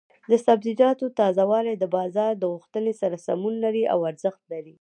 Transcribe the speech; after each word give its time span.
د 0.29 0.33
سبزیجاتو 0.45 1.05
تازه 1.19 1.43
والي 1.51 1.73
د 1.77 1.85
بازار 1.95 2.31
د 2.37 2.43
غوښتنې 2.53 2.93
سره 3.01 3.15
سمون 3.27 3.53
لري 3.65 3.83
او 3.93 3.99
ارزښت 4.11 4.41
لري. 4.53 4.75